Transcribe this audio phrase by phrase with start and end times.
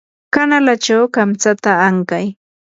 [0.33, 2.25] kanalachaw kamtsata ankay.